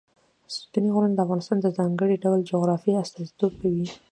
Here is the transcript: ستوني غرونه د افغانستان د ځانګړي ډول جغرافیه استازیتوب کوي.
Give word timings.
ستوني 0.55 0.89
غرونه 0.93 1.15
د 1.15 1.19
افغانستان 1.25 1.57
د 1.61 1.67
ځانګړي 1.77 2.15
ډول 2.23 2.39
جغرافیه 2.51 3.01
استازیتوب 3.03 3.51
کوي. 3.61 3.87